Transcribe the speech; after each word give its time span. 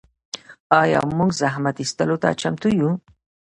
آیا 0.81 0.99
موږ 1.17 1.29
زحمت 1.41 1.75
ایستلو 1.81 2.15
ته 2.21 2.29
چمتو 2.41 2.69
یو؟ 2.79 2.91